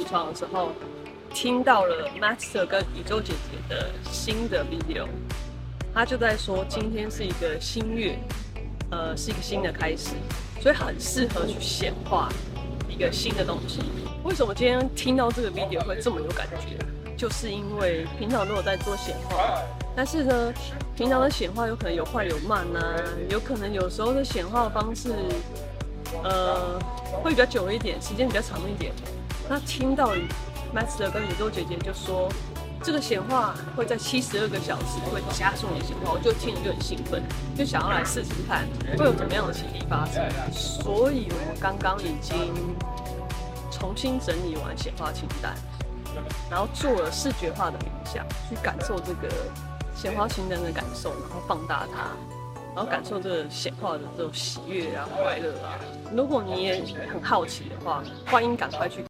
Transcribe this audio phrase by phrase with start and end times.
[0.00, 0.70] 起床的时候，
[1.34, 5.06] 听到了 Master 跟宇宙姐姐的新的 video，
[5.92, 8.18] 他就在说今天是一个新月，
[8.90, 10.14] 呃，是一个新的开始，
[10.62, 12.30] 所以很适合去显化
[12.88, 13.82] 一个新的东西。
[14.24, 16.82] 为什么今天听到这个 video 会这么有感觉？
[17.14, 19.60] 就是因为平常都有在做显化，
[19.94, 20.54] 但是呢，
[20.96, 22.80] 平常的显化有可能有快有慢呐、
[23.28, 25.12] 有可能有时候的显化的方式，
[26.24, 26.78] 呃，
[27.22, 28.94] 会比较久一点，时间比较长一点。
[29.50, 30.12] 那听到
[30.72, 32.28] Master 跟宇宙姐姐就说，
[32.84, 37.20] 这个显化会在七十二个小时会加速你显化，我就听了就很兴奋，
[37.58, 38.64] 就想要来试试看
[38.96, 40.22] 会有怎么样的奇迹发生。
[40.52, 42.54] 所以我们刚刚已经
[43.72, 45.52] 重新整理完显化清单，
[46.48, 49.28] 然后做了视觉化的冥想，去感受这个
[49.96, 52.06] 显化清单的感受，然后放大它，
[52.76, 55.74] 然后感受这个显化的这种喜悦啊、快乐啊。
[56.12, 56.82] 如果你也
[57.12, 58.98] 很好奇的话，欢迎赶快去。